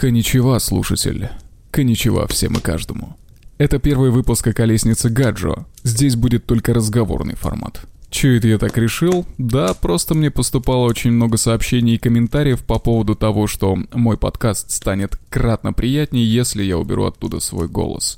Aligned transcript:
Коничева, 0.00 0.58
слушатель. 0.60 1.28
Коничева 1.70 2.26
всем 2.26 2.54
и 2.54 2.60
каждому. 2.62 3.18
Это 3.58 3.78
первый 3.78 4.10
выпуск 4.10 4.46
о 4.46 4.54
колеснице 4.54 5.10
Гаджо. 5.10 5.66
Здесь 5.82 6.16
будет 6.16 6.46
только 6.46 6.72
разговорный 6.72 7.36
формат. 7.36 7.82
Че 8.08 8.38
это 8.38 8.48
я 8.48 8.56
так 8.56 8.78
решил? 8.78 9.26
Да, 9.36 9.74
просто 9.74 10.14
мне 10.14 10.30
поступало 10.30 10.86
очень 10.86 11.10
много 11.10 11.36
сообщений 11.36 11.96
и 11.96 11.98
комментариев 11.98 12.64
по 12.64 12.78
поводу 12.78 13.14
того, 13.14 13.46
что 13.46 13.76
мой 13.92 14.16
подкаст 14.16 14.70
станет 14.70 15.18
кратно 15.28 15.74
приятнее, 15.74 16.24
если 16.24 16.62
я 16.62 16.78
уберу 16.78 17.04
оттуда 17.04 17.38
свой 17.38 17.68
голос. 17.68 18.16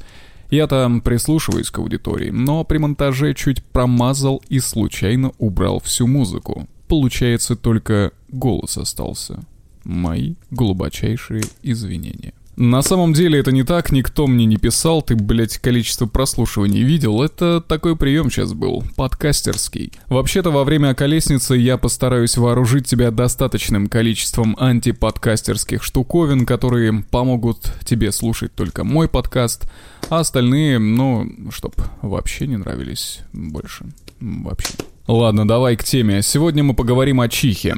Я 0.50 0.68
там 0.68 1.00
прислушиваюсь 1.00 1.72
к 1.72 1.78
аудитории, 1.80 2.30
но 2.30 2.62
при 2.62 2.78
монтаже 2.78 3.34
чуть 3.34 3.60
промазал 3.60 4.40
и 4.48 4.60
случайно 4.60 5.32
убрал 5.38 5.80
всю 5.80 6.06
музыку. 6.06 6.68
Получается, 6.86 7.56
только 7.56 8.12
голос 8.28 8.78
остался. 8.78 9.44
Мои 9.84 10.34
глубочайшие 10.50 11.42
извинения. 11.62 12.32
На 12.56 12.82
самом 12.82 13.14
деле 13.14 13.40
это 13.40 13.50
не 13.50 13.62
так, 13.62 13.92
никто 13.92 14.26
мне 14.26 14.44
не 14.44 14.58
писал, 14.58 15.00
ты, 15.00 15.16
блядь, 15.16 15.56
количество 15.56 16.04
прослушиваний 16.04 16.82
видел, 16.82 17.22
это 17.22 17.62
такой 17.62 17.96
прием 17.96 18.30
сейчас 18.30 18.52
был, 18.52 18.84
подкастерский. 18.94 19.92
Вообще-то 20.08 20.50
во 20.50 20.62
время 20.64 20.94
колесницы 20.94 21.56
я 21.56 21.78
постараюсь 21.78 22.36
вооружить 22.36 22.86
тебя 22.86 23.10
достаточным 23.10 23.88
количеством 23.88 24.54
антиподкастерских 24.60 25.82
штуковин, 25.82 26.44
которые 26.44 27.02
помогут 27.10 27.72
тебе 27.86 28.12
слушать 28.12 28.54
только 28.54 28.84
мой 28.84 29.08
подкаст, 29.08 29.64
а 30.10 30.20
остальные, 30.20 30.78
ну, 30.78 31.26
чтоб 31.50 31.74
вообще 32.02 32.46
не 32.46 32.58
нравились 32.58 33.20
больше. 33.32 33.86
Вообще. 34.20 34.74
Ладно, 35.12 35.46
давай 35.46 35.76
к 35.76 35.84
теме. 35.84 36.22
Сегодня 36.22 36.64
мы 36.64 36.72
поговорим 36.72 37.20
о 37.20 37.28
чихе. 37.28 37.76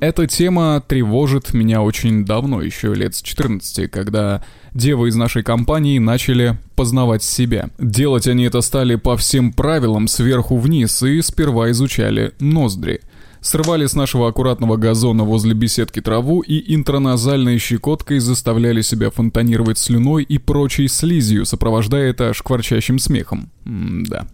Эта 0.00 0.26
тема 0.26 0.82
тревожит 0.88 1.52
меня 1.52 1.82
очень 1.82 2.24
давно, 2.24 2.62
еще 2.62 2.94
лет 2.94 3.14
с 3.14 3.20
14, 3.20 3.90
когда 3.90 4.42
девы 4.72 5.10
из 5.10 5.14
нашей 5.14 5.42
компании 5.42 5.98
начали 5.98 6.56
познавать 6.76 7.22
себя. 7.22 7.68
Делать 7.78 8.26
они 8.26 8.44
это 8.44 8.62
стали 8.62 8.94
по 8.94 9.18
всем 9.18 9.52
правилам 9.52 10.08
сверху 10.08 10.56
вниз 10.56 11.02
и 11.02 11.20
сперва 11.20 11.70
изучали 11.70 12.32
ноздри. 12.40 13.02
Срывали 13.42 13.84
с 13.84 13.94
нашего 13.94 14.28
аккуратного 14.28 14.78
газона 14.78 15.24
возле 15.24 15.52
беседки 15.52 16.00
траву 16.00 16.40
и 16.40 16.74
интроназальной 16.74 17.58
щекоткой 17.58 18.20
заставляли 18.20 18.80
себя 18.80 19.10
фонтанировать 19.10 19.76
слюной 19.76 20.22
и 20.22 20.38
прочей 20.38 20.88
слизью, 20.88 21.44
сопровождая 21.44 22.08
это 22.08 22.32
шкварчащим 22.32 22.98
смехом. 22.98 23.50
М 23.66 24.06
да 24.06 24.26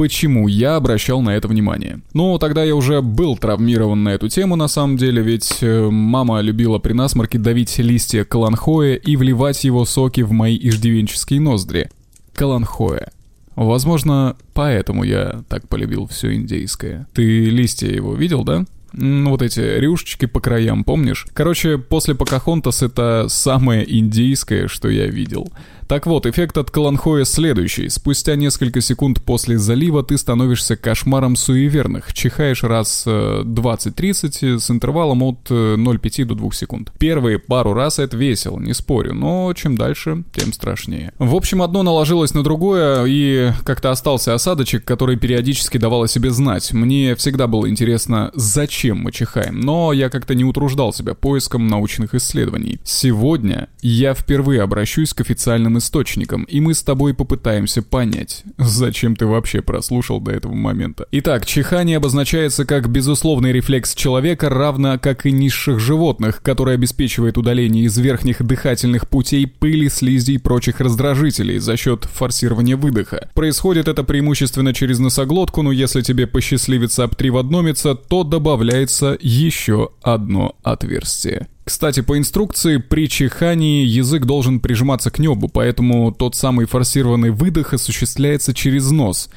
почему 0.00 0.48
я 0.48 0.76
обращал 0.76 1.20
на 1.20 1.36
это 1.36 1.46
внимание. 1.46 2.00
Ну, 2.14 2.38
тогда 2.38 2.64
я 2.64 2.74
уже 2.74 3.02
был 3.02 3.36
травмирован 3.36 4.02
на 4.02 4.08
эту 4.08 4.30
тему 4.30 4.56
на 4.56 4.66
самом 4.66 4.96
деле, 4.96 5.20
ведь 5.20 5.58
э, 5.60 5.90
мама 5.90 6.40
любила 6.40 6.78
при 6.78 6.94
насморке 6.94 7.38
давить 7.38 7.76
листья 7.76 8.24
каланхоя 8.24 8.94
и 8.94 9.16
вливать 9.16 9.62
его 9.62 9.84
соки 9.84 10.22
в 10.22 10.32
мои 10.32 10.58
иждивенческие 10.58 11.42
ноздри. 11.42 11.90
Каланхоя. 12.32 13.12
Возможно, 13.56 14.38
поэтому 14.54 15.04
я 15.04 15.42
так 15.50 15.68
полюбил 15.68 16.06
все 16.06 16.32
индейское. 16.32 17.06
Ты 17.12 17.50
листья 17.50 17.88
его 17.88 18.14
видел, 18.14 18.42
да? 18.42 18.64
Ну, 18.94 19.32
вот 19.32 19.42
эти 19.42 19.60
рюшечки 19.60 20.24
по 20.24 20.40
краям, 20.40 20.82
помнишь? 20.82 21.26
Короче, 21.34 21.76
после 21.76 22.14
Покахонтас 22.14 22.82
это 22.82 23.26
самое 23.28 23.84
индийское, 23.98 24.66
что 24.66 24.88
я 24.88 25.08
видел. 25.08 25.52
Так 25.90 26.06
вот, 26.06 26.24
эффект 26.24 26.56
от 26.56 26.70
Каланхоя 26.70 27.24
следующий. 27.24 27.88
Спустя 27.88 28.36
несколько 28.36 28.80
секунд 28.80 29.20
после 29.24 29.58
залива 29.58 30.04
ты 30.04 30.16
становишься 30.18 30.76
кошмаром 30.76 31.34
суеверных. 31.34 32.12
Чихаешь 32.12 32.62
раз 32.62 33.04
20-30 33.08 34.38
э, 34.40 34.58
с 34.60 34.70
интервалом 34.70 35.24
от 35.24 35.50
0,5 35.50 36.22
э, 36.22 36.24
до 36.26 36.36
2 36.36 36.52
секунд. 36.52 36.92
Первые 36.96 37.40
пару 37.40 37.72
раз 37.72 37.98
это 37.98 38.16
весело, 38.16 38.60
не 38.60 38.72
спорю, 38.72 39.14
но 39.14 39.52
чем 39.54 39.76
дальше, 39.76 40.22
тем 40.32 40.52
страшнее. 40.52 41.12
В 41.18 41.34
общем, 41.34 41.60
одно 41.60 41.82
наложилось 41.82 42.34
на 42.34 42.44
другое, 42.44 43.04
и 43.08 43.50
как-то 43.64 43.90
остался 43.90 44.32
осадочек, 44.32 44.84
который 44.84 45.16
периодически 45.16 45.76
давал 45.76 46.04
о 46.04 46.08
себе 46.08 46.30
знать. 46.30 46.72
Мне 46.72 47.16
всегда 47.16 47.48
было 47.48 47.68
интересно, 47.68 48.30
зачем 48.34 48.98
мы 48.98 49.10
чихаем, 49.10 49.58
но 49.58 49.92
я 49.92 50.08
как-то 50.08 50.36
не 50.36 50.44
утруждал 50.44 50.92
себя 50.92 51.14
поиском 51.14 51.66
научных 51.66 52.14
исследований. 52.14 52.78
Сегодня 52.84 53.68
я 53.82 54.14
впервые 54.14 54.62
обращусь 54.62 55.12
к 55.14 55.20
официальным 55.20 55.79
источником, 55.80 56.44
и 56.44 56.60
мы 56.60 56.74
с 56.74 56.84
тобой 56.84 57.12
попытаемся 57.12 57.82
понять, 57.82 58.44
зачем 58.56 59.16
ты 59.16 59.26
вообще 59.26 59.60
прослушал 59.60 60.20
до 60.20 60.30
этого 60.30 60.54
момента. 60.54 61.06
Итак, 61.10 61.44
чихание 61.44 61.96
обозначается 61.96 62.64
как 62.64 62.88
безусловный 62.88 63.50
рефлекс 63.50 63.96
человека, 63.96 64.48
равно 64.48 64.98
как 65.00 65.26
и 65.26 65.32
низших 65.32 65.80
животных, 65.80 66.42
который 66.42 66.74
обеспечивает 66.74 67.36
удаление 67.36 67.84
из 67.84 67.98
верхних 67.98 68.44
дыхательных 68.44 69.08
путей 69.08 69.48
пыли, 69.48 69.88
слизи 69.88 70.32
и 70.32 70.38
прочих 70.38 70.80
раздражителей 70.80 71.58
за 71.58 71.76
счет 71.76 72.04
форсирования 72.04 72.76
выдоха. 72.76 73.28
Происходит 73.34 73.88
это 73.88 74.04
преимущественно 74.04 74.72
через 74.72 75.00
носоглотку, 75.00 75.62
но 75.62 75.72
если 75.72 76.02
тебе 76.02 76.28
посчастливится 76.28 77.04
обтриводномиться, 77.04 77.94
то 77.94 78.22
добавляется 78.22 79.18
еще 79.20 79.90
одно 80.02 80.56
отверстие. 80.62 81.48
Кстати, 81.70 82.00
по 82.00 82.18
инструкции, 82.18 82.78
при 82.78 83.08
чихании 83.08 83.84
язык 83.84 84.24
должен 84.26 84.58
прижиматься 84.58 85.12
к 85.12 85.20
небу, 85.20 85.48
поэтому 85.48 86.10
тот 86.10 86.34
самый 86.34 86.66
форсированный 86.66 87.30
выдох 87.30 87.72
осуществляется 87.72 88.52
через 88.52 88.90
нос. 88.90 89.30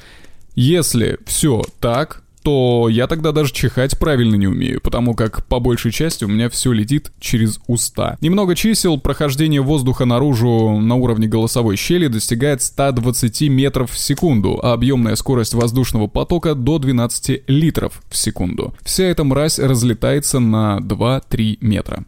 Если 0.56 1.18
все 1.26 1.62
так, 1.78 2.24
то 2.42 2.88
я 2.90 3.06
тогда 3.06 3.30
даже 3.30 3.52
чихать 3.52 3.96
правильно 4.00 4.34
не 4.34 4.48
умею, 4.48 4.80
потому 4.80 5.14
как 5.14 5.46
по 5.46 5.60
большей 5.60 5.92
части 5.92 6.24
у 6.24 6.28
меня 6.28 6.50
все 6.50 6.72
летит 6.72 7.12
через 7.20 7.60
уста. 7.68 8.18
Немного 8.20 8.56
чисел, 8.56 8.98
прохождение 8.98 9.60
воздуха 9.60 10.04
наружу 10.04 10.80
на 10.80 10.96
уровне 10.96 11.28
голосовой 11.28 11.76
щели 11.76 12.08
достигает 12.08 12.62
120 12.62 13.42
метров 13.42 13.92
в 13.92 13.98
секунду, 13.98 14.58
а 14.60 14.72
объемная 14.72 15.14
скорость 15.14 15.54
воздушного 15.54 16.08
потока 16.08 16.56
до 16.56 16.80
12 16.80 17.44
литров 17.46 18.02
в 18.10 18.16
секунду. 18.16 18.74
Вся 18.82 19.04
эта 19.04 19.22
мразь 19.22 19.60
разлетается 19.60 20.40
на 20.40 20.80
2-3 20.80 21.58
метра. 21.60 22.04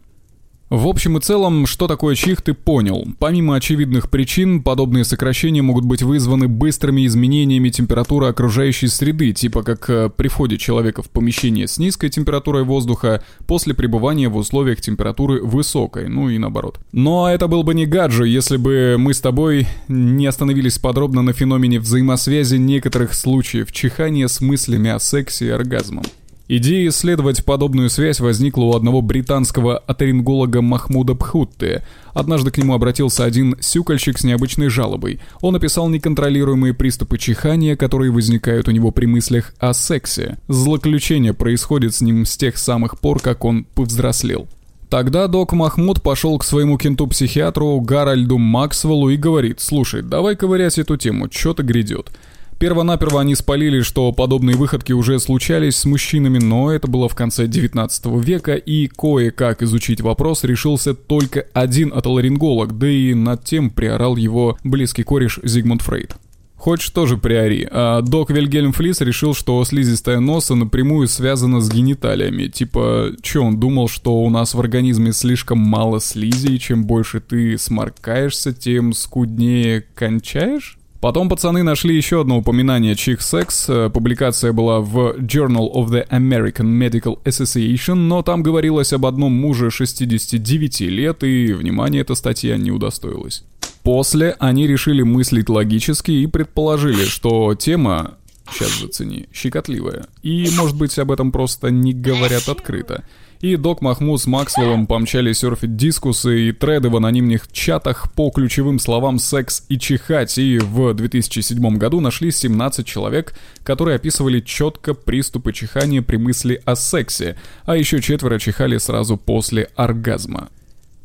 В 0.68 0.88
общем 0.88 1.16
и 1.16 1.20
целом, 1.20 1.64
что 1.64 1.86
такое 1.86 2.16
чих, 2.16 2.42
ты 2.42 2.52
понял. 2.52 3.06
Помимо 3.20 3.54
очевидных 3.54 4.10
причин, 4.10 4.64
подобные 4.64 5.04
сокращения 5.04 5.62
могут 5.62 5.84
быть 5.84 6.02
вызваны 6.02 6.48
быстрыми 6.48 7.06
изменениями 7.06 7.68
температуры 7.68 8.26
окружающей 8.26 8.88
среды, 8.88 9.32
типа 9.32 9.62
как 9.62 9.88
э, 9.88 10.10
при 10.10 10.26
входе 10.26 10.58
человека 10.58 11.04
в 11.04 11.10
помещение 11.10 11.68
с 11.68 11.78
низкой 11.78 12.08
температурой 12.08 12.64
воздуха 12.64 13.22
после 13.46 13.74
пребывания 13.74 14.28
в 14.28 14.36
условиях 14.36 14.80
температуры 14.80 15.40
высокой, 15.40 16.08
ну 16.08 16.28
и 16.30 16.36
наоборот. 16.36 16.80
Но 16.90 17.30
это 17.30 17.46
был 17.46 17.62
бы 17.62 17.72
не 17.72 17.86
гаджи, 17.86 18.26
если 18.26 18.56
бы 18.56 18.96
мы 18.98 19.14
с 19.14 19.20
тобой 19.20 19.68
не 19.86 20.26
остановились 20.26 20.80
подробно 20.80 21.22
на 21.22 21.32
феномене 21.32 21.78
взаимосвязи 21.78 22.56
некоторых 22.56 23.14
случаев 23.14 23.70
чихания 23.70 24.26
с 24.26 24.40
мыслями 24.40 24.90
о 24.90 24.98
сексе 24.98 25.46
и 25.46 25.50
оргазмом. 25.50 26.02
Идея 26.48 26.90
исследовать 26.90 27.44
подобную 27.44 27.90
связь 27.90 28.20
возникла 28.20 28.62
у 28.62 28.76
одного 28.76 29.02
британского 29.02 29.78
оторинголога 29.78 30.62
Махмуда 30.62 31.16
Пхутты. 31.16 31.82
Однажды 32.14 32.52
к 32.52 32.58
нему 32.58 32.72
обратился 32.74 33.24
один 33.24 33.56
сюкальщик 33.58 34.16
с 34.16 34.22
необычной 34.22 34.68
жалобой. 34.68 35.18
Он 35.40 35.56
описал 35.56 35.88
неконтролируемые 35.88 36.72
приступы 36.72 37.18
чихания, 37.18 37.74
которые 37.74 38.12
возникают 38.12 38.68
у 38.68 38.70
него 38.70 38.92
при 38.92 39.06
мыслях 39.06 39.54
о 39.58 39.74
сексе. 39.74 40.38
Злоключение 40.46 41.34
происходит 41.34 41.96
с 41.96 42.00
ним 42.00 42.24
с 42.24 42.36
тех 42.36 42.58
самых 42.58 43.00
пор, 43.00 43.20
как 43.20 43.44
он 43.44 43.64
повзрослел. 43.64 44.46
Тогда 44.88 45.26
док 45.26 45.52
Махмуд 45.52 46.00
пошел 46.00 46.38
к 46.38 46.44
своему 46.44 46.78
кенту-психиатру 46.78 47.80
Гарольду 47.80 48.38
Максвеллу 48.38 49.08
и 49.08 49.16
говорит, 49.16 49.60
«Слушай, 49.60 50.02
давай 50.02 50.36
ковырять 50.36 50.78
эту 50.78 50.96
тему, 50.96 51.26
что-то 51.28 51.64
грядет». 51.64 52.12
Первонаперво 52.58 53.20
они 53.20 53.34
спалили, 53.34 53.82
что 53.82 54.12
подобные 54.12 54.56
выходки 54.56 54.92
уже 54.92 55.20
случались 55.20 55.76
с 55.76 55.84
мужчинами, 55.84 56.38
но 56.38 56.72
это 56.72 56.88
было 56.88 57.06
в 57.06 57.14
конце 57.14 57.46
19 57.46 58.06
века, 58.24 58.54
и 58.54 58.86
кое-как 58.86 59.62
изучить 59.62 60.00
вопрос 60.00 60.42
решился 60.42 60.94
только 60.94 61.46
один 61.52 61.92
отоларинголог, 61.94 62.78
да 62.78 62.88
и 62.88 63.12
над 63.12 63.44
тем 63.44 63.68
приорал 63.68 64.16
его 64.16 64.56
близкий 64.64 65.02
кореш 65.02 65.38
Зигмунд 65.42 65.82
Фрейд. 65.82 66.16
Хочешь 66.56 66.88
тоже 66.88 67.18
приори, 67.18 67.68
а 67.70 68.00
док 68.00 68.30
Вильгельм 68.30 68.72
Флис 68.72 69.02
решил, 69.02 69.34
что 69.34 69.62
слизистая 69.66 70.20
носа 70.20 70.54
напрямую 70.54 71.06
связана 71.06 71.60
с 71.60 71.70
гениталиями. 71.70 72.46
Типа, 72.46 73.10
чё 73.20 73.44
он 73.44 73.60
думал, 73.60 73.88
что 73.88 74.22
у 74.22 74.30
нас 74.30 74.54
в 74.54 74.60
организме 74.60 75.12
слишком 75.12 75.58
мало 75.58 76.00
слизи, 76.00 76.48
и 76.48 76.58
чем 76.58 76.86
больше 76.86 77.20
ты 77.20 77.58
сморкаешься, 77.58 78.54
тем 78.54 78.94
скуднее 78.94 79.84
кончаешь? 79.94 80.78
Потом 81.06 81.28
пацаны 81.28 81.62
нашли 81.62 81.96
еще 81.96 82.22
одно 82.22 82.38
упоминание 82.38 82.96
чих 82.96 83.22
секс. 83.22 83.66
Э, 83.68 83.90
публикация 83.94 84.52
была 84.52 84.80
в 84.80 85.14
Journal 85.18 85.72
of 85.72 85.86
the 85.86 86.04
American 86.08 86.66
Medical 86.66 87.22
Association, 87.22 87.94
но 87.94 88.22
там 88.22 88.42
говорилось 88.42 88.92
об 88.92 89.06
одном 89.06 89.32
муже 89.32 89.70
69 89.70 90.80
лет, 90.80 91.22
и 91.22 91.52
внимания 91.52 92.00
эта 92.00 92.16
статья 92.16 92.56
не 92.56 92.72
удостоилась. 92.72 93.44
После 93.84 94.34
они 94.40 94.66
решили 94.66 95.02
мыслить 95.02 95.48
логически 95.48 96.10
и 96.10 96.26
предположили, 96.26 97.04
что 97.04 97.54
тема 97.54 98.16
сейчас 98.50 98.80
зацени, 98.80 99.28
щекотливая. 99.32 100.06
И, 100.24 100.48
может 100.56 100.76
быть, 100.76 100.98
об 100.98 101.12
этом 101.12 101.30
просто 101.30 101.70
не 101.70 101.92
говорят 101.92 102.48
открыто. 102.48 103.04
И 103.46 103.56
Док 103.56 103.80
Махмуд 103.80 104.20
с 104.20 104.26
Максвеллом 104.26 104.88
помчали 104.88 105.32
серфить 105.32 105.76
дискусы 105.76 106.48
и 106.48 106.52
треды 106.52 106.90
в 106.90 106.96
анонимных 106.96 107.50
чатах 107.52 108.12
по 108.12 108.30
ключевым 108.30 108.80
словам 108.80 109.20
«секс» 109.20 109.64
и 109.68 109.78
«чихать», 109.78 110.36
и 110.36 110.58
в 110.58 110.94
2007 110.94 111.76
году 111.76 112.00
нашли 112.00 112.32
17 112.32 112.84
человек, 112.84 113.34
которые 113.62 113.96
описывали 113.96 114.40
четко 114.40 114.94
приступы 114.94 115.52
чихания 115.52 116.02
при 116.02 116.16
мысли 116.16 116.60
о 116.64 116.74
сексе, 116.74 117.36
а 117.64 117.76
еще 117.76 118.02
четверо 118.02 118.40
чихали 118.40 118.78
сразу 118.78 119.16
после 119.16 119.68
оргазма. 119.76 120.48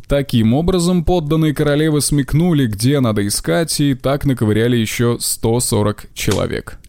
Таким 0.08 0.54
образом, 0.54 1.06
подданные 1.06 1.54
королевы 1.54 2.02
смекнули, 2.02 2.66
где 2.66 3.00
надо 3.00 3.26
искать, 3.26 3.80
и 3.80 3.94
так 3.94 4.26
наковыряли 4.26 4.76
еще 4.78 5.18
140 5.20 6.08
человек. 6.16 6.81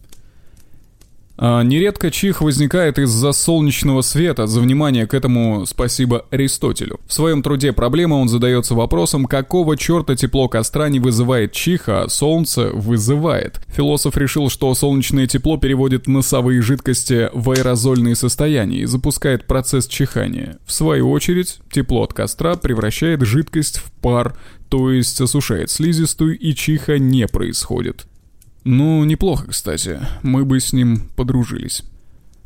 А 1.35 1.63
нередко 1.63 2.11
чих 2.11 2.41
возникает 2.41 2.99
из-за 2.99 3.31
солнечного 3.31 4.01
света, 4.01 4.45
за 4.45 4.61
внимание 4.61 5.07
к 5.07 5.13
этому 5.13 5.65
спасибо 5.65 6.25
Аристотелю. 6.29 6.99
В 7.07 7.13
своем 7.13 7.41
труде 7.41 7.73
«Проблема» 7.73 8.15
он 8.15 8.29
задается 8.29 8.75
вопросом, 8.75 9.25
какого 9.25 9.75
черта 9.75 10.15
тепло 10.15 10.47
костра 10.47 10.89
не 10.89 10.99
вызывает 10.99 11.51
чиха, 11.51 12.03
а 12.03 12.09
солнце 12.09 12.69
вызывает. 12.71 13.59
Философ 13.67 14.15
решил, 14.15 14.49
что 14.49 14.73
солнечное 14.75 15.25
тепло 15.25 15.57
переводит 15.57 16.07
носовые 16.07 16.61
жидкости 16.61 17.29
в 17.33 17.49
аэрозольные 17.49 18.15
состояния 18.15 18.79
и 18.79 18.85
запускает 18.85 19.45
процесс 19.45 19.87
чихания. 19.87 20.59
В 20.65 20.71
свою 20.71 21.09
очередь, 21.09 21.59
тепло 21.71 22.03
от 22.03 22.13
костра 22.13 22.55
превращает 22.55 23.21
жидкость 23.21 23.79
в 23.79 23.91
пар, 24.01 24.35
то 24.69 24.91
есть 24.91 25.19
осушает 25.19 25.71
слизистую 25.71 26.37
и 26.37 26.53
чиха 26.53 26.99
не 26.99 27.27
происходит. 27.27 28.05
Ну, 28.63 29.03
неплохо, 29.03 29.47
кстати. 29.49 29.99
Мы 30.21 30.45
бы 30.45 30.59
с 30.59 30.73
ним 30.73 31.09
подружились. 31.15 31.83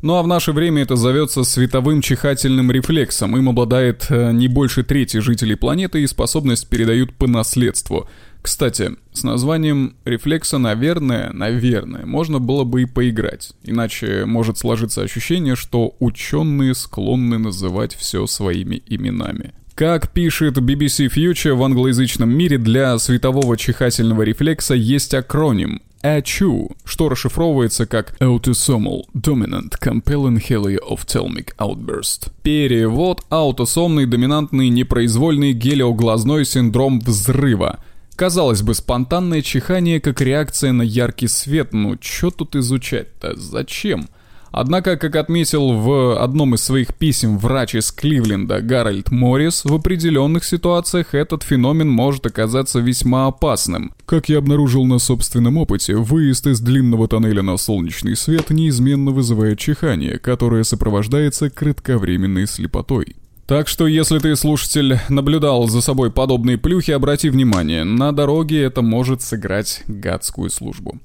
Ну 0.00 0.14
а 0.14 0.22
в 0.22 0.28
наше 0.28 0.52
время 0.52 0.82
это 0.82 0.94
зовется 0.94 1.42
световым 1.42 2.02
чихательным 2.02 2.70
рефлексом. 2.70 3.36
Им 3.36 3.48
обладает 3.48 4.06
э, 4.10 4.30
не 4.30 4.46
больше 4.46 4.84
трети 4.84 5.16
жителей 5.16 5.56
планеты 5.56 6.02
и 6.02 6.06
способность 6.06 6.68
передают 6.68 7.14
по 7.14 7.26
наследству. 7.26 8.08
Кстати, 8.40 8.92
с 9.12 9.24
названием 9.24 9.96
рефлекса, 10.04 10.58
наверное, 10.58 11.32
наверное, 11.32 12.06
можно 12.06 12.38
было 12.38 12.62
бы 12.62 12.82
и 12.82 12.86
поиграть. 12.86 13.54
Иначе 13.64 14.24
может 14.24 14.56
сложиться 14.58 15.02
ощущение, 15.02 15.56
что 15.56 15.96
ученые 15.98 16.76
склонны 16.76 17.38
называть 17.38 17.96
все 17.96 18.24
своими 18.28 18.80
именами. 18.86 19.52
Как 19.74 20.12
пишет 20.12 20.58
BBC 20.58 21.08
Future, 21.12 21.54
в 21.54 21.62
англоязычном 21.62 22.30
мире 22.30 22.58
для 22.58 22.96
светового 22.98 23.56
чихательного 23.56 24.22
рефлекса 24.22 24.74
есть 24.74 25.14
акроним 25.14 25.82
ACHU, 26.02 26.76
что 26.84 27.08
расшифровывается 27.08 27.86
как 27.86 28.14
Autosomal 28.20 29.02
Dominant 29.14 29.72
Compelling 29.80 30.40
Helioophthalmic 30.40 31.54
Outburst. 31.58 32.30
Перевод– 32.42 33.22
аутосомный 33.28 34.06
доминантный 34.06 34.68
непроизвольный 34.68 35.52
гелиоглазной 35.52 36.44
синдром 36.44 37.00
взрыва. 37.00 37.80
Казалось 38.16 38.62
бы, 38.62 38.74
спонтанное 38.74 39.42
чихание 39.42 40.00
как 40.00 40.20
реакция 40.20 40.72
на 40.72 40.82
яркий 40.82 41.28
свет, 41.28 41.72
ну 41.72 41.96
чё 41.96 42.30
тут 42.30 42.56
изучать-то, 42.56 43.36
зачем? 43.36 44.08
Однако, 44.50 44.96
как 44.96 45.16
отметил 45.16 45.72
в 45.72 46.20
одном 46.22 46.54
из 46.54 46.62
своих 46.62 46.94
писем 46.94 47.38
врач 47.38 47.74
из 47.74 47.92
Кливленда 47.92 48.60
Гарольд 48.60 49.10
Моррис, 49.10 49.64
в 49.64 49.74
определенных 49.74 50.44
ситуациях 50.44 51.14
этот 51.14 51.42
феномен 51.42 51.88
может 51.88 52.26
оказаться 52.26 52.80
весьма 52.80 53.26
опасным. 53.26 53.92
Как 54.06 54.28
я 54.28 54.38
обнаружил 54.38 54.84
на 54.86 54.98
собственном 54.98 55.58
опыте, 55.58 55.96
выезд 55.96 56.46
из 56.46 56.60
длинного 56.60 57.08
тоннеля 57.08 57.42
на 57.42 57.56
солнечный 57.56 58.16
свет 58.16 58.50
неизменно 58.50 59.10
вызывает 59.10 59.58
чихание, 59.58 60.18
которое 60.18 60.64
сопровождается 60.64 61.50
кратковременной 61.50 62.46
слепотой. 62.46 63.16
Так 63.48 63.66
что, 63.66 63.86
если 63.86 64.18
ты, 64.18 64.36
слушатель, 64.36 64.98
наблюдал 65.08 65.68
за 65.68 65.80
собой 65.80 66.10
подобные 66.10 66.58
плюхи, 66.58 66.90
обрати 66.90 67.30
внимание, 67.30 67.82
на 67.82 68.12
дороге 68.12 68.62
это 68.62 68.82
может 68.82 69.22
сыграть 69.22 69.84
гадскую 69.86 70.50
службу. 70.50 70.98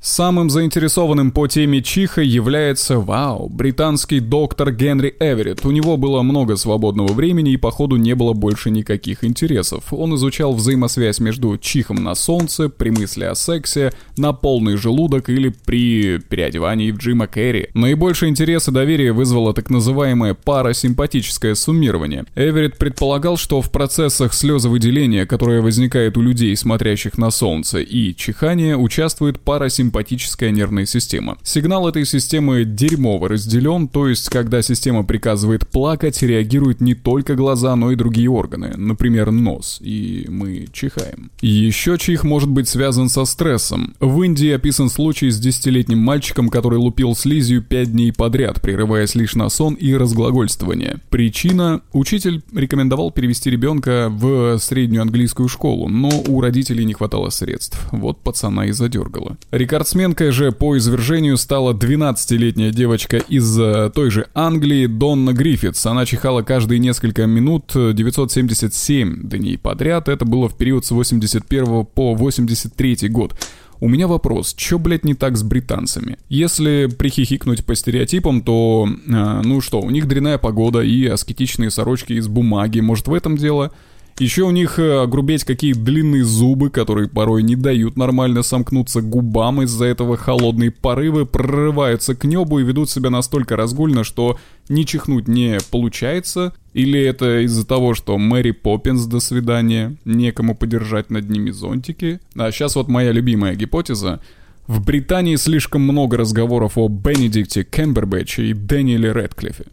Самым 0.00 0.48
заинтересованным 0.48 1.32
по 1.32 1.48
теме 1.48 1.82
Чиха 1.82 2.22
является, 2.22 3.00
вау, 3.00 3.48
британский 3.48 4.20
доктор 4.20 4.70
Генри 4.70 5.16
Эверетт. 5.18 5.66
У 5.66 5.72
него 5.72 5.96
было 5.96 6.22
много 6.22 6.54
свободного 6.54 7.12
времени 7.12 7.52
и 7.52 7.56
походу 7.56 7.96
не 7.96 8.14
было 8.14 8.32
больше 8.32 8.70
никаких 8.70 9.24
интересов. 9.24 9.92
Он 9.92 10.14
изучал 10.14 10.54
взаимосвязь 10.54 11.18
между 11.18 11.58
чихом 11.58 11.96
на 11.96 12.14
солнце, 12.14 12.68
при 12.68 12.90
мысли 12.90 13.24
о 13.24 13.34
сексе, 13.34 13.92
на 14.16 14.32
полный 14.32 14.76
желудок 14.76 15.28
или 15.30 15.48
при 15.48 16.18
переодевании 16.18 16.92
в 16.92 16.98
Джима 16.98 17.26
Керри. 17.26 17.68
Наибольший 17.74 18.28
интерес 18.28 18.68
и 18.68 18.70
доверие 18.70 19.12
вызвало 19.12 19.52
так 19.52 19.68
называемое 19.68 20.34
парасимпатическое 20.34 21.56
суммирование. 21.56 22.24
Эверетт 22.36 22.78
предполагал, 22.78 23.36
что 23.36 23.60
в 23.60 23.72
процессах 23.72 24.32
слезовыделения, 24.32 25.26
которое 25.26 25.60
возникает 25.60 26.16
у 26.16 26.22
людей, 26.22 26.56
смотрящих 26.56 27.18
на 27.18 27.32
солнце, 27.32 27.80
и 27.80 28.14
чихания, 28.14 28.76
участвует 28.76 29.40
парасимпатическое 29.40 29.87
симпатическая 29.88 30.50
нервная 30.50 30.84
система. 30.84 31.38
Сигнал 31.42 31.88
этой 31.88 32.04
системы 32.04 32.64
дерьмово 32.64 33.28
разделен, 33.28 33.88
то 33.88 34.06
есть 34.06 34.28
когда 34.28 34.60
система 34.60 35.02
приказывает 35.02 35.66
плакать, 35.66 36.22
реагируют 36.22 36.80
не 36.82 36.94
только 36.94 37.34
глаза, 37.34 37.74
но 37.74 37.90
и 37.90 37.96
другие 37.96 38.28
органы, 38.28 38.74
например, 38.76 39.30
нос, 39.30 39.78
и 39.80 40.26
мы 40.28 40.66
чихаем. 40.72 41.30
Еще 41.40 41.96
чих 41.98 42.24
может 42.24 42.50
быть 42.50 42.68
связан 42.68 43.08
со 43.08 43.24
стрессом. 43.24 43.94
В 43.98 44.22
Индии 44.22 44.50
описан 44.50 44.90
случай 44.90 45.30
с 45.30 45.40
десятилетним 45.40 45.98
мальчиком, 45.98 46.50
который 46.50 46.78
лупил 46.78 47.14
слизью 47.16 47.62
5 47.62 47.92
дней 47.92 48.12
подряд, 48.12 48.60
прерываясь 48.60 49.14
лишь 49.14 49.34
на 49.34 49.48
сон 49.48 49.74
и 49.74 49.94
разглагольствование. 49.94 50.98
Причина– 51.08 51.80
учитель 51.92 52.42
рекомендовал 52.54 53.10
перевести 53.10 53.50
ребенка 53.50 54.08
в 54.10 54.58
среднюю 54.58 55.02
английскую 55.02 55.48
школу, 55.48 55.88
но 55.88 56.10
у 56.26 56.40
родителей 56.40 56.84
не 56.84 56.92
хватало 56.92 57.30
средств. 57.30 57.78
Вот 57.92 58.18
пацана 58.18 58.66
и 58.66 58.72
задергало. 58.72 59.38
Рекорд 59.50 59.77
Рекордсменкой 59.78 60.32
же 60.32 60.50
по 60.50 60.76
извержению 60.76 61.36
стала 61.36 61.72
12-летняя 61.72 62.72
девочка 62.72 63.18
из 63.18 63.56
э, 63.60 63.92
той 63.94 64.10
же 64.10 64.26
Англии 64.34 64.86
Донна 64.86 65.32
Гриффитс. 65.32 65.86
Она 65.86 66.04
чихала 66.04 66.42
каждые 66.42 66.80
несколько 66.80 67.26
минут 67.26 67.70
977 67.74 69.28
дней 69.28 69.56
подряд. 69.56 70.08
Это 70.08 70.24
было 70.24 70.48
в 70.48 70.56
период 70.56 70.84
с 70.84 70.90
81 70.90 71.86
по 71.86 72.16
83 72.16 73.08
год. 73.08 73.36
У 73.78 73.88
меня 73.88 74.08
вопрос, 74.08 74.52
чё, 74.54 74.80
блядь, 74.80 75.04
не 75.04 75.14
так 75.14 75.36
с 75.36 75.44
британцами? 75.44 76.18
Если 76.28 76.86
прихихикнуть 76.86 77.64
по 77.64 77.76
стереотипам, 77.76 78.42
то, 78.42 78.88
э, 78.88 79.42
ну 79.44 79.60
что, 79.60 79.80
у 79.80 79.90
них 79.90 80.08
дрянная 80.08 80.38
погода 80.38 80.80
и 80.80 81.06
аскетичные 81.06 81.70
сорочки 81.70 82.14
из 82.14 82.26
бумаги, 82.26 82.80
может 82.80 83.06
в 83.06 83.14
этом 83.14 83.36
дело? 83.36 83.70
Еще 84.18 84.42
у 84.42 84.50
них 84.50 84.80
э, 84.80 85.06
грубеть 85.06 85.44
какие 85.44 85.74
длинные 85.74 86.24
зубы, 86.24 86.70
которые 86.70 87.08
порой 87.08 87.44
не 87.44 87.54
дают 87.54 87.96
нормально 87.96 88.42
сомкнуться 88.42 89.00
губам, 89.00 89.62
из-за 89.62 89.84
этого 89.84 90.16
холодные 90.16 90.72
порывы 90.72 91.24
прорываются 91.24 92.16
к 92.16 92.24
небу 92.24 92.58
и 92.58 92.64
ведут 92.64 92.90
себя 92.90 93.10
настолько 93.10 93.54
разгульно, 93.54 94.02
что 94.02 94.36
не 94.68 94.84
чихнуть 94.84 95.28
не 95.28 95.58
получается, 95.70 96.52
или 96.74 97.00
это 97.00 97.44
из-за 97.44 97.64
того, 97.64 97.94
что 97.94 98.18
Мэри 98.18 98.50
Поппинс 98.50 99.04
до 99.06 99.20
свидания, 99.20 99.96
некому 100.04 100.56
подержать 100.56 101.10
над 101.10 101.30
ними 101.30 101.50
зонтики. 101.50 102.18
А 102.36 102.50
сейчас 102.50 102.74
вот 102.74 102.88
моя 102.88 103.12
любимая 103.12 103.54
гипотеза. 103.54 104.20
В 104.66 104.84
Британии 104.84 105.36
слишком 105.36 105.82
много 105.82 106.16
разговоров 106.16 106.76
о 106.76 106.88
Бенедикте 106.88 107.62
Кембербэтче 107.62 108.46
и 108.46 108.52
Дэниеле 108.52 109.12
Рэдклиффе. 109.12 109.64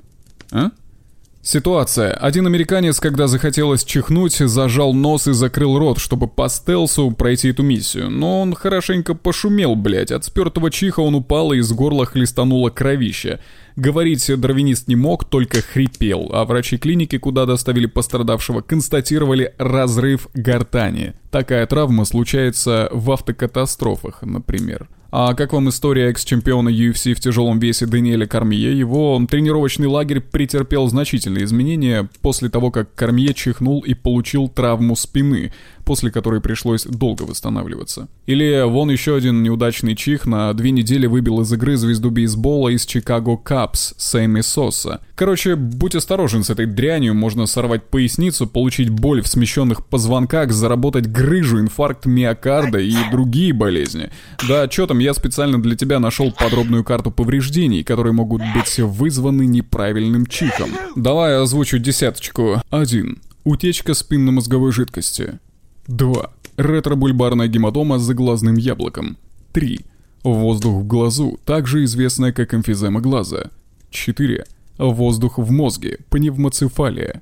А? 0.52 0.72
Ситуация. 1.46 2.12
Один 2.12 2.48
американец, 2.48 3.00
когда 3.00 3.28
захотелось 3.28 3.84
чихнуть, 3.84 4.38
зажал 4.38 4.96
нос 4.96 5.28
и 5.28 5.34
закрыл 5.34 5.78
рот, 5.78 6.00
чтобы 6.00 6.28
по 6.28 6.50
стелсу 6.50 7.12
пройти 7.12 7.50
эту 7.50 7.62
миссию. 7.62 8.10
Но 8.10 8.42
он 8.42 8.56
хорошенько 8.56 9.14
пошумел, 9.14 9.76
блять. 9.76 10.12
От 10.12 10.26
спертого 10.26 10.72
чиха 10.72 11.02
он 11.02 11.14
упал 11.14 11.54
и 11.54 11.60
из 11.60 11.72
горла 11.72 12.08
хлестануло 12.08 12.72
кровище. 12.72 13.42
Говорить 13.76 14.26
дарвинист 14.36 14.88
не 14.88 14.96
мог, 14.96 15.26
только 15.26 15.62
хрипел, 15.62 16.32
а 16.34 16.46
врачи 16.46 16.80
клиники, 16.80 17.20
куда 17.20 17.46
доставили 17.46 17.86
пострадавшего, 17.86 18.62
констатировали 18.62 19.54
разрыв 19.60 20.30
гортани. 20.34 21.14
Такая 21.30 21.68
травма 21.68 22.06
случается 22.06 22.90
в 22.92 23.12
автокатастрофах, 23.12 24.24
например. 24.24 24.90
А 25.18 25.34
как 25.34 25.54
вам 25.54 25.70
история 25.70 26.10
экс-чемпиона 26.10 26.68
UFC 26.68 27.14
в 27.14 27.22
тяжелом 27.22 27.58
весе 27.58 27.86
Даниэля 27.86 28.28
Кармье? 28.28 28.78
Его 28.78 29.26
тренировочный 29.32 29.88
лагерь 29.88 30.20
претерпел 30.20 30.90
значительные 30.90 31.46
изменения 31.46 32.10
после 32.22 32.50
того, 32.50 32.70
как 32.70 32.94
Кармье 32.96 33.34
чихнул 33.34 33.80
и 33.80 33.94
получил 33.94 34.50
травму 34.50 34.98
спины. 34.98 35.54
После 35.86 36.12
которой 36.12 36.42
пришлось 36.42 36.84
долго 36.84 37.24
восстанавливаться. 37.24 38.08
Или 38.26 38.64
вон 38.68 38.90
еще 38.90 39.16
один 39.16 39.44
неудачный 39.44 39.96
чих 39.96 40.26
на 40.26 40.54
две 40.54 40.72
недели 40.72 41.06
выбил 41.06 41.42
из 41.42 41.54
игры 41.54 41.78
звезду 41.78 42.10
бейсбола 42.10 42.70
из 42.70 42.86
Чикаго 42.86 43.38
Капс 43.38 43.94
Сэмми 43.98 44.42
Соса. 44.42 45.00
Короче, 45.16 45.56
будь 45.56 45.96
осторожен 45.96 46.44
с 46.44 46.50
этой 46.50 46.66
дрянью, 46.66 47.14
можно 47.14 47.46
сорвать 47.46 47.90
поясницу, 47.90 48.48
получить 48.48 48.90
боль 48.90 49.22
в 49.22 49.28
смещенных 49.28 49.86
позвонках, 49.86 50.52
заработать 50.52 51.08
грыжу, 51.08 51.60
инфаркт 51.60 52.06
миокарда 52.06 52.80
и 52.80 52.96
другие 53.12 53.54
болезни. 53.54 54.10
Да, 54.48 54.70
что 54.70 54.88
там, 54.88 55.00
я 55.00 55.14
специально 55.14 55.62
для 55.62 55.76
тебя 55.76 56.00
нашел 56.00 56.32
подробную 56.32 56.84
карту 56.84 57.12
повреждений, 57.12 57.84
которые 57.84 58.14
могут 58.14 58.42
быть 58.54 58.78
вызваны 58.80 59.46
неправильным 59.46 60.26
чихом. 60.26 60.72
Давай 60.96 61.42
озвучу 61.42 61.78
десяточку. 61.78 62.62
1. 62.70 63.18
Утечка 63.46 63.94
спинномозговой 63.94 64.72
жидкости. 64.72 65.40
2. 65.88 66.32
Ретробульбарная 66.58 67.48
гематома 67.48 68.00
с 68.00 68.04
заглазным 68.04 68.56
яблоком. 68.56 69.18
3. 69.54 69.80
Воздух 70.24 70.82
в 70.82 70.88
глазу, 70.88 71.40
также 71.46 71.84
известная 71.84 72.32
как 72.32 72.54
эмфизема 72.54 73.02
глаза. 73.02 73.52
4. 73.92 74.46
Воздух 74.78 75.38
в 75.38 75.52
мозге, 75.52 76.00
пневмоцефалия. 76.10 77.22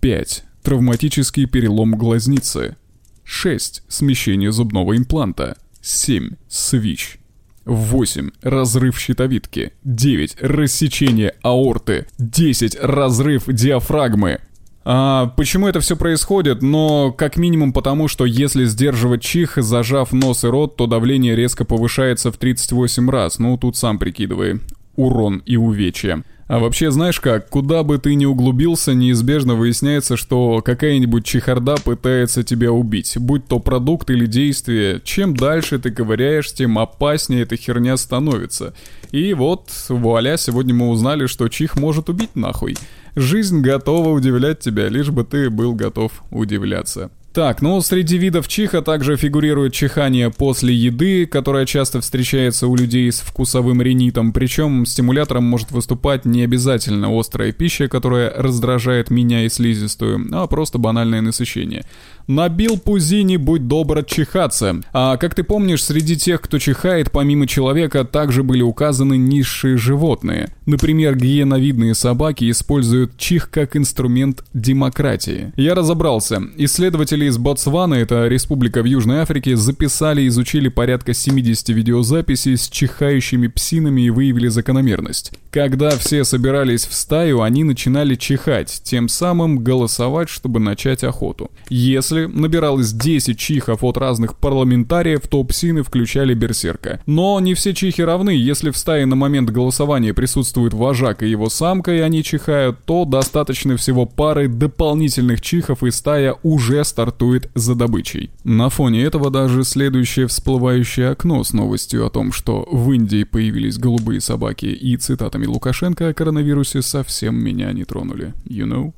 5. 0.00 0.44
Травматический 0.62 1.46
перелом 1.46 1.92
глазницы. 1.92 2.76
6. 3.24 3.84
Смещение 3.88 4.50
зубного 4.50 4.96
импланта. 4.96 5.56
7. 5.80 6.30
Свич. 6.48 7.18
8. 7.64 8.30
Разрыв 8.42 8.98
щитовидки. 8.98 9.72
9. 9.84 10.36
Рассечение 10.40 11.34
аорты. 11.42 12.06
10. 12.18 12.76
Разрыв 12.80 13.44
диафрагмы. 13.46 14.40
А 14.84 15.26
почему 15.36 15.68
это 15.68 15.80
все 15.80 15.96
происходит? 15.96 16.62
Но 16.62 17.12
как 17.12 17.36
минимум 17.36 17.72
потому, 17.72 18.08
что 18.08 18.24
если 18.24 18.64
сдерживать 18.64 19.22
чих, 19.22 19.56
зажав 19.56 20.12
нос 20.12 20.44
и 20.44 20.46
рот, 20.46 20.76
то 20.76 20.86
давление 20.86 21.36
резко 21.36 21.64
повышается 21.64 22.32
в 22.32 22.38
38 22.38 23.10
раз. 23.10 23.38
Ну, 23.38 23.56
тут 23.58 23.76
сам 23.76 23.98
прикидывай. 23.98 24.60
Урон 24.96 25.42
и 25.44 25.56
увечья. 25.56 26.24
А 26.50 26.58
вообще, 26.58 26.90
знаешь 26.90 27.20
как, 27.20 27.48
куда 27.48 27.84
бы 27.84 27.98
ты 27.98 28.16
ни 28.16 28.26
углубился, 28.26 28.92
неизбежно 28.92 29.54
выясняется, 29.54 30.16
что 30.16 30.60
какая-нибудь 30.64 31.24
чехарда 31.24 31.76
пытается 31.76 32.42
тебя 32.42 32.72
убить. 32.72 33.16
Будь 33.18 33.46
то 33.46 33.60
продукт 33.60 34.10
или 34.10 34.26
действие, 34.26 35.00
чем 35.04 35.36
дальше 35.36 35.78
ты 35.78 35.92
ковыряешь, 35.92 36.52
тем 36.52 36.76
опаснее 36.80 37.42
эта 37.42 37.56
херня 37.56 37.96
становится. 37.96 38.74
И 39.12 39.32
вот, 39.32 39.70
вуаля, 39.88 40.36
сегодня 40.36 40.74
мы 40.74 40.88
узнали, 40.88 41.26
что 41.26 41.46
чих 41.48 41.76
может 41.76 42.08
убить 42.08 42.34
нахуй. 42.34 42.76
Жизнь 43.16 43.60
готова 43.60 44.10
удивлять 44.10 44.60
тебя, 44.60 44.88
лишь 44.88 45.10
бы 45.10 45.24
ты 45.24 45.50
был 45.50 45.74
готов 45.74 46.22
удивляться. 46.30 47.10
Так, 47.32 47.62
ну 47.62 47.80
среди 47.80 48.18
видов 48.18 48.48
чиха 48.48 48.82
также 48.82 49.16
фигурирует 49.16 49.72
чихание 49.72 50.30
после 50.30 50.74
еды, 50.74 51.26
которое 51.26 51.64
часто 51.64 52.00
встречается 52.00 52.66
у 52.66 52.74
людей 52.74 53.10
с 53.12 53.20
вкусовым 53.20 53.80
ринитом, 53.80 54.32
причем 54.32 54.84
стимулятором 54.84 55.44
может 55.44 55.70
выступать 55.70 56.24
не 56.24 56.42
обязательно 56.42 57.16
острая 57.16 57.52
пища, 57.52 57.86
которая 57.86 58.32
раздражает 58.36 59.10
меня 59.10 59.44
и 59.44 59.48
слизистую, 59.48 60.26
а 60.32 60.48
просто 60.48 60.78
банальное 60.78 61.20
насыщение. 61.20 61.84
Набил 62.26 62.78
пузини, 62.78 63.36
будь 63.36 63.66
добр 63.66 64.04
чихаться. 64.04 64.80
А 64.92 65.16
как 65.16 65.34
ты 65.34 65.42
помнишь, 65.42 65.84
среди 65.84 66.16
тех, 66.16 66.40
кто 66.40 66.58
чихает, 66.58 67.10
помимо 67.10 67.46
человека, 67.46 68.04
также 68.04 68.42
были 68.42 68.62
указаны 68.62 69.16
низшие 69.16 69.76
животные. 69.76 70.54
Например, 70.66 71.16
гиеновидные 71.16 71.94
собаки 71.94 72.50
используют 72.50 73.16
чих 73.16 73.50
как 73.50 73.76
инструмент 73.76 74.44
демократии. 74.54 75.52
Я 75.56 75.74
разобрался. 75.74 76.42
Исследователи 76.56 77.26
из 77.26 77.38
Ботсвана, 77.38 77.94
это 77.94 78.28
республика 78.28 78.82
в 78.82 78.84
Южной 78.84 79.18
Африке, 79.18 79.56
записали 79.56 80.22
и 80.22 80.28
изучили 80.28 80.68
порядка 80.68 81.14
70 81.14 81.68
видеозаписей 81.70 82.56
с 82.56 82.68
чихающими 82.68 83.46
псинами 83.46 84.02
и 84.02 84.10
выявили 84.10 84.48
закономерность. 84.48 85.32
Когда 85.50 85.90
все 85.90 86.24
собирались 86.24 86.86
в 86.86 86.94
стаю, 86.94 87.42
они 87.42 87.64
начинали 87.64 88.14
чихать, 88.14 88.80
тем 88.84 89.08
самым 89.08 89.58
голосовать, 89.58 90.28
чтобы 90.28 90.60
начать 90.60 91.02
охоту. 91.02 91.50
Если 91.68 92.09
если 92.10 92.26
набиралось 92.26 92.92
10 92.92 93.38
чихов 93.38 93.84
от 93.84 93.96
разных 93.96 94.36
парламентариев, 94.36 95.26
то 95.28 95.44
псины 95.44 95.82
включали 95.82 96.34
берсерка. 96.34 97.00
Но 97.06 97.38
не 97.40 97.54
все 97.54 97.72
чихи 97.72 98.02
равны, 98.02 98.30
если 98.30 98.70
в 98.70 98.76
стае 98.76 99.06
на 99.06 99.16
момент 99.16 99.50
голосования 99.50 100.12
присутствует 100.12 100.74
вожак 100.74 101.22
и 101.22 101.28
его 101.28 101.48
самка, 101.48 101.92
и 101.94 102.00
они 102.00 102.22
чихают, 102.22 102.84
то 102.84 103.04
достаточно 103.04 103.76
всего 103.76 104.06
пары 104.06 104.48
дополнительных 104.48 105.40
чихов, 105.40 105.82
и 105.82 105.90
стая 105.90 106.36
уже 106.42 106.84
стартует 106.84 107.50
за 107.54 107.74
добычей. 107.74 108.30
На 108.44 108.68
фоне 108.68 109.02
этого 109.02 109.30
даже 109.30 109.64
следующее 109.64 110.26
всплывающее 110.26 111.10
окно 111.10 111.44
с 111.44 111.52
новостью 111.52 112.06
о 112.06 112.10
том, 112.10 112.32
что 112.32 112.66
в 112.70 112.90
Индии 112.92 113.24
появились 113.24 113.78
голубые 113.78 114.20
собаки 114.20 114.66
и 114.66 114.96
цитатами 114.96 115.46
Лукашенко 115.46 116.08
о 116.08 116.14
коронавирусе 116.14 116.82
совсем 116.82 117.36
меня 117.36 117.72
не 117.72 117.84
тронули. 117.84 118.34
You 118.48 118.66
know? 118.66 118.92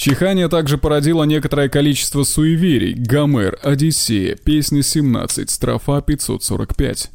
Чихание 0.00 0.48
также 0.48 0.78
породило 0.78 1.24
некоторое 1.24 1.68
количество 1.68 2.22
суеверий. 2.22 2.94
Гомер, 2.94 3.58
Одиссея, 3.62 4.34
песня 4.34 4.82
17, 4.82 5.50
строфа 5.50 6.00
545. 6.00 7.10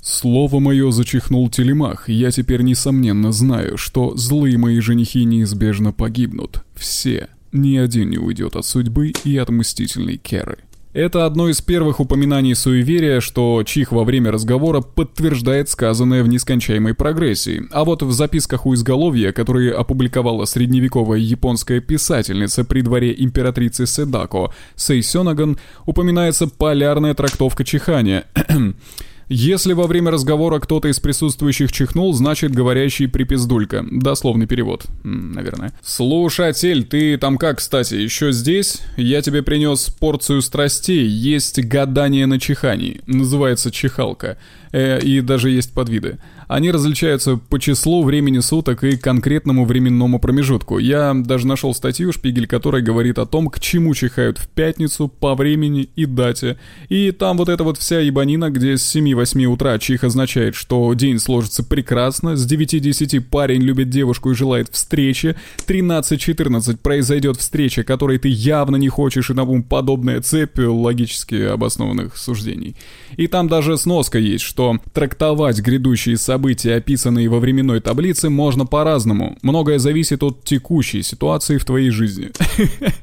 Слово 0.00 0.60
мое 0.60 0.92
зачихнул 0.92 1.50
телемах, 1.50 2.08
я 2.08 2.30
теперь 2.30 2.62
несомненно 2.62 3.32
знаю, 3.32 3.76
что 3.76 4.16
злые 4.16 4.58
мои 4.58 4.78
женихи 4.78 5.24
неизбежно 5.24 5.92
погибнут. 5.92 6.62
Все. 6.76 7.26
Ни 7.50 7.76
один 7.78 8.10
не 8.10 8.18
уйдет 8.18 8.54
от 8.54 8.64
судьбы 8.64 9.12
и 9.24 9.36
от 9.36 9.48
мстительной 9.48 10.16
Керы. 10.16 10.58
Это 10.92 11.24
одно 11.24 11.48
из 11.48 11.60
первых 11.60 12.00
упоминаний 12.00 12.56
суеверия, 12.56 13.20
что 13.20 13.62
чих 13.62 13.92
во 13.92 14.02
время 14.02 14.32
разговора 14.32 14.80
подтверждает 14.80 15.68
сказанное 15.68 16.24
в 16.24 16.28
нескончаемой 16.28 16.94
прогрессии. 16.94 17.62
А 17.70 17.84
вот 17.84 18.02
в 18.02 18.10
записках 18.10 18.66
у 18.66 18.74
изголовья, 18.74 19.30
которые 19.30 19.72
опубликовала 19.72 20.46
средневековая 20.46 21.20
японская 21.20 21.80
писательница 21.80 22.64
при 22.64 22.80
дворе 22.80 23.14
императрицы 23.16 23.86
Седако, 23.86 24.52
Сейсёнаган, 24.74 25.58
упоминается 25.86 26.48
полярная 26.48 27.14
трактовка 27.14 27.62
чихания– 27.62 28.24
Если 29.32 29.74
во 29.74 29.86
время 29.86 30.10
разговора 30.10 30.58
кто-то 30.58 30.88
из 30.88 30.98
присутствующих 30.98 31.70
чихнул, 31.70 32.12
значит 32.12 32.50
говорящий 32.52 33.06
припиздулька. 33.06 33.86
Дословный 33.88 34.48
перевод, 34.48 34.86
наверное. 35.04 35.72
Слушатель, 35.84 36.84
ты 36.84 37.16
там 37.16 37.38
как, 37.38 37.58
кстати, 37.58 37.94
еще 37.94 38.32
здесь? 38.32 38.80
Я 38.96 39.22
тебе 39.22 39.44
принес 39.44 39.88
порцию 39.88 40.42
страстей. 40.42 41.06
Есть 41.06 41.60
гадание 41.60 42.26
на 42.26 42.40
чихании. 42.40 43.02
Называется 43.06 43.70
чихалка. 43.70 44.36
Э, 44.72 44.98
и 44.98 45.20
даже 45.20 45.50
есть 45.50 45.72
подвиды. 45.72 46.18
Они 46.50 46.72
различаются 46.72 47.36
по 47.36 47.60
числу 47.60 48.02
времени 48.02 48.40
суток 48.40 48.82
и 48.82 48.96
конкретному 48.96 49.64
временному 49.64 50.18
промежутку. 50.18 50.78
Я 50.78 51.14
даже 51.14 51.46
нашел 51.46 51.72
статью 51.76 52.12
Шпигель, 52.12 52.48
которая 52.48 52.82
говорит 52.82 53.20
о 53.20 53.26
том, 53.26 53.46
к 53.46 53.60
чему 53.60 53.94
чихают 53.94 54.38
в 54.38 54.48
пятницу, 54.48 55.06
по 55.06 55.36
времени 55.36 55.90
и 55.94 56.06
дате. 56.06 56.58
И 56.88 57.12
там 57.12 57.36
вот 57.36 57.48
эта 57.48 57.62
вот 57.62 57.78
вся 57.78 58.00
ебанина, 58.00 58.50
где 58.50 58.76
с 58.76 58.96
7-8 58.96 59.44
утра 59.44 59.78
чих 59.78 60.02
означает, 60.02 60.56
что 60.56 60.92
день 60.94 61.20
сложится 61.20 61.62
прекрасно, 61.62 62.34
с 62.34 62.52
9-10 62.52 63.20
парень 63.20 63.62
любит 63.62 63.88
девушку 63.88 64.32
и 64.32 64.34
желает 64.34 64.70
встречи, 64.72 65.36
13-14 65.68 66.78
произойдет 66.78 67.36
встреча, 67.36 67.84
которой 67.84 68.18
ты 68.18 68.26
явно 68.26 68.74
не 68.74 68.88
хочешь 68.88 69.30
и 69.30 69.34
тому 69.34 69.62
подобная 69.62 70.20
цепь 70.20 70.58
логически 70.58 71.44
обоснованных 71.44 72.16
суждений. 72.16 72.74
И 73.16 73.28
там 73.28 73.46
даже 73.46 73.78
сноска 73.78 74.18
есть, 74.18 74.42
что 74.42 74.80
трактовать 74.92 75.60
грядущие 75.60 76.16
события 76.16 76.39
события, 76.40 76.76
описанные 76.76 77.28
во 77.28 77.38
временной 77.38 77.80
таблице, 77.80 78.30
можно 78.30 78.64
по-разному. 78.64 79.36
Многое 79.42 79.78
зависит 79.78 80.22
от 80.22 80.42
текущей 80.42 81.02
ситуации 81.02 81.58
в 81.58 81.64
твоей 81.64 81.90
жизни. 81.90 82.30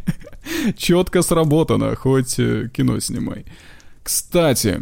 Четко 0.77 1.21
сработано, 1.21 1.95
хоть 1.95 2.39
э, 2.39 2.69
кино 2.73 2.99
снимай. 2.99 3.45
Кстати, 4.03 4.81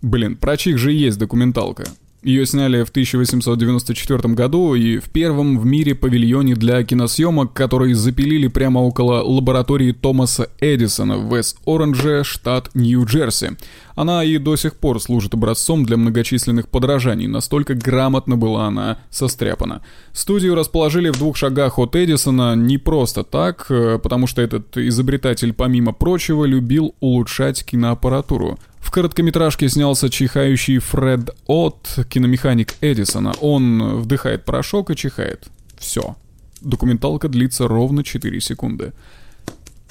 блин, 0.00 0.36
про 0.36 0.56
чих 0.56 0.78
же 0.78 0.92
есть 0.92 1.18
документалка. 1.18 1.84
Ее 2.24 2.46
сняли 2.46 2.82
в 2.82 2.88
1894 2.88 4.32
году 4.32 4.74
и 4.74 4.96
в 4.96 5.10
первом 5.10 5.58
в 5.58 5.66
мире 5.66 5.94
павильоне 5.94 6.54
для 6.54 6.82
киносъемок, 6.82 7.52
который 7.52 7.92
запилили 7.92 8.48
прямо 8.48 8.78
около 8.78 9.22
лаборатории 9.22 9.92
Томаса 9.92 10.48
Эдисона 10.58 11.18
в 11.18 11.30
Вест-Оранже, 11.30 12.24
штат 12.24 12.70
Нью-Джерси. 12.74 13.58
Она 13.94 14.24
и 14.24 14.38
до 14.38 14.56
сих 14.56 14.74
пор 14.76 15.02
служит 15.02 15.34
образцом 15.34 15.84
для 15.84 15.98
многочисленных 15.98 16.68
подражаний, 16.68 17.26
настолько 17.26 17.74
грамотно 17.74 18.38
была 18.38 18.68
она 18.68 18.98
состряпана. 19.10 19.82
Студию 20.14 20.54
расположили 20.54 21.10
в 21.10 21.18
двух 21.18 21.36
шагах 21.36 21.78
от 21.78 21.94
Эдисона 21.94 22.56
не 22.56 22.78
просто 22.78 23.22
так, 23.22 23.66
э, 23.68 23.98
потому 24.02 24.26
что 24.26 24.40
этот 24.40 24.78
изобретатель, 24.78 25.52
помимо 25.52 25.92
прочего, 25.92 26.46
любил 26.46 26.94
улучшать 27.00 27.64
киноаппаратуру. 27.64 28.58
В 28.84 28.90
короткометражке 28.90 29.68
снялся 29.70 30.10
чихающий 30.10 30.78
Фред 30.78 31.30
От, 31.46 31.98
киномеханик 32.08 32.74
Эдисона. 32.82 33.32
Он 33.40 33.96
вдыхает 34.02 34.44
порошок 34.44 34.90
и 34.90 34.96
чихает. 34.96 35.48
Все. 35.78 36.16
Документалка 36.60 37.28
длится 37.28 37.66
ровно 37.66 38.04
4 38.04 38.40
секунды. 38.40 38.92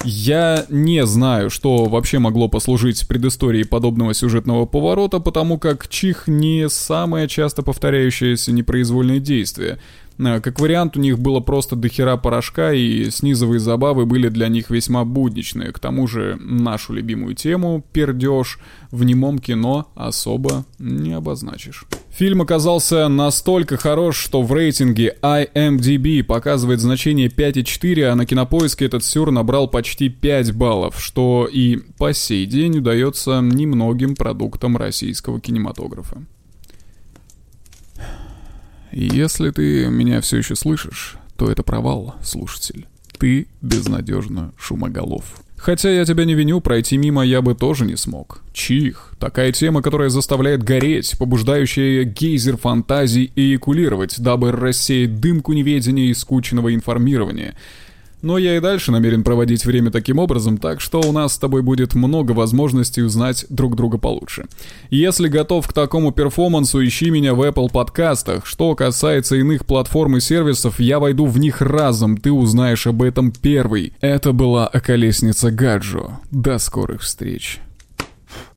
Я 0.04 0.64
не 0.68 1.04
знаю, 1.06 1.50
что 1.50 1.86
вообще 1.86 2.20
могло 2.20 2.48
послужить 2.48 3.08
предысторией 3.08 3.64
подобного 3.64 4.14
сюжетного 4.14 4.64
поворота, 4.64 5.18
потому 5.18 5.58
как 5.58 5.88
чих 5.88 6.28
не 6.28 6.68
самое 6.68 7.26
часто 7.26 7.62
повторяющееся 7.62 8.52
непроизвольное 8.52 9.18
действие— 9.18 9.80
как 10.18 10.60
вариант, 10.60 10.96
у 10.96 11.00
них 11.00 11.18
было 11.18 11.40
просто 11.40 11.76
дохера 11.76 12.16
порошка, 12.16 12.72
и 12.72 13.10
снизовые 13.10 13.60
забавы 13.60 14.06
были 14.06 14.28
для 14.28 14.48
них 14.48 14.70
весьма 14.70 15.04
будничные. 15.04 15.72
К 15.72 15.78
тому 15.78 16.06
же 16.06 16.36
нашу 16.40 16.92
любимую 16.92 17.34
тему, 17.34 17.84
пердеж, 17.92 18.58
в 18.90 19.04
немом 19.04 19.38
кино 19.38 19.90
особо 19.94 20.64
не 20.78 21.12
обозначишь. 21.12 21.84
Фильм 22.10 22.42
оказался 22.42 23.08
настолько 23.08 23.76
хорош, 23.76 24.16
что 24.16 24.42
в 24.42 24.52
рейтинге 24.52 25.16
IMDb 25.20 26.22
показывает 26.22 26.78
значение 26.78 27.28
5,4, 27.28 28.04
а 28.04 28.14
на 28.14 28.24
кинопоиске 28.24 28.84
этот 28.84 29.04
сюр 29.04 29.32
набрал 29.32 29.66
почти 29.66 30.08
5 30.08 30.54
баллов, 30.54 31.00
что 31.00 31.48
и 31.52 31.78
по 31.98 32.12
сей 32.12 32.46
день 32.46 32.78
удается 32.78 33.40
немногим 33.40 34.14
продуктам 34.14 34.76
российского 34.76 35.40
кинематографа. 35.40 36.22
Если 38.94 39.50
ты 39.50 39.88
меня 39.88 40.20
все 40.20 40.36
еще 40.36 40.54
слышишь, 40.54 41.16
то 41.36 41.50
это 41.50 41.64
провал, 41.64 42.14
слушатель. 42.22 42.86
Ты 43.18 43.48
безнадежно 43.60 44.52
шумоголов. 44.56 45.24
Хотя 45.56 45.90
я 45.90 46.04
тебя 46.04 46.24
не 46.24 46.34
виню, 46.34 46.60
пройти 46.60 46.96
мимо 46.96 47.24
я 47.24 47.42
бы 47.42 47.56
тоже 47.56 47.86
не 47.86 47.96
смог. 47.96 48.42
Чих. 48.52 49.14
Такая 49.18 49.50
тема, 49.50 49.82
которая 49.82 50.10
заставляет 50.10 50.62
гореть, 50.62 51.18
побуждающая 51.18 52.04
гейзер 52.04 52.56
фантазий 52.56 53.32
и 53.34 53.56
экулировать, 53.56 54.20
дабы 54.20 54.52
рассеять 54.52 55.18
дымку 55.18 55.54
неведения 55.54 56.10
и 56.10 56.14
скучного 56.14 56.72
информирования— 56.72 57.56
но 58.24 58.38
я 58.38 58.56
и 58.56 58.60
дальше 58.60 58.90
намерен 58.90 59.22
проводить 59.22 59.64
время 59.64 59.90
таким 59.90 60.18
образом, 60.18 60.58
так 60.58 60.80
что 60.80 61.00
у 61.00 61.12
нас 61.12 61.34
с 61.34 61.38
тобой 61.38 61.62
будет 61.62 61.94
много 61.94 62.32
возможностей 62.32 63.02
узнать 63.02 63.46
друг 63.48 63.76
друга 63.76 63.98
получше. 63.98 64.46
Если 64.90 65.28
готов 65.28 65.68
к 65.68 65.72
такому 65.72 66.10
перформансу, 66.10 66.84
ищи 66.84 67.10
меня 67.10 67.34
в 67.34 67.42
Apple 67.42 67.70
подкастах. 67.70 68.46
Что 68.46 68.74
касается 68.74 69.36
иных 69.36 69.66
платформ 69.66 70.16
и 70.16 70.20
сервисов, 70.20 70.80
я 70.80 70.98
войду 70.98 71.26
в 71.26 71.38
них 71.38 71.60
разом, 71.60 72.16
ты 72.16 72.32
узнаешь 72.32 72.86
об 72.86 73.02
этом 73.02 73.30
первый. 73.30 73.92
Это 74.00 74.32
была 74.32 74.66
Околесница 74.66 75.50
Гаджо. 75.50 76.18
До 76.30 76.58
скорых 76.58 77.02
встреч. 77.02 77.60